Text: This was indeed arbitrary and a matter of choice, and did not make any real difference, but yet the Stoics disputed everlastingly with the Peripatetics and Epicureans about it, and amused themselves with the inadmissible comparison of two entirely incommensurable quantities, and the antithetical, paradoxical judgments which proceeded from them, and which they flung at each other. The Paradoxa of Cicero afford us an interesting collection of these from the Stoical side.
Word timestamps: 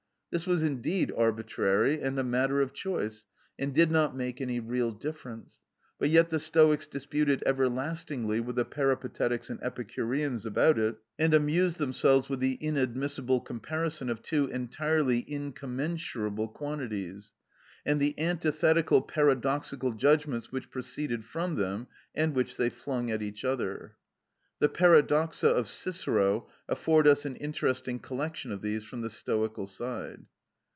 This 0.33 0.47
was 0.47 0.63
indeed 0.63 1.11
arbitrary 1.17 2.01
and 2.01 2.17
a 2.17 2.23
matter 2.23 2.61
of 2.61 2.71
choice, 2.71 3.25
and 3.59 3.73
did 3.73 3.91
not 3.91 4.15
make 4.15 4.39
any 4.39 4.61
real 4.61 4.91
difference, 4.91 5.59
but 5.99 6.07
yet 6.09 6.29
the 6.29 6.39
Stoics 6.39 6.87
disputed 6.87 7.43
everlastingly 7.45 8.39
with 8.39 8.55
the 8.55 8.63
Peripatetics 8.63 9.49
and 9.49 9.61
Epicureans 9.61 10.45
about 10.45 10.79
it, 10.79 10.95
and 11.19 11.33
amused 11.33 11.79
themselves 11.79 12.29
with 12.29 12.39
the 12.39 12.57
inadmissible 12.61 13.41
comparison 13.41 14.09
of 14.09 14.21
two 14.21 14.45
entirely 14.47 15.29
incommensurable 15.29 16.47
quantities, 16.47 17.33
and 17.85 17.99
the 17.99 18.17
antithetical, 18.17 19.01
paradoxical 19.01 19.91
judgments 19.91 20.49
which 20.49 20.71
proceeded 20.71 21.25
from 21.25 21.55
them, 21.55 21.87
and 22.15 22.33
which 22.33 22.55
they 22.55 22.69
flung 22.69 23.11
at 23.11 23.21
each 23.21 23.43
other. 23.43 23.97
The 24.59 24.69
Paradoxa 24.69 25.47
of 25.47 25.67
Cicero 25.67 26.47
afford 26.69 27.07
us 27.07 27.25
an 27.25 27.35
interesting 27.37 27.97
collection 27.97 28.51
of 28.51 28.61
these 28.61 28.83
from 28.83 29.01
the 29.01 29.09
Stoical 29.09 29.65
side. 29.65 30.25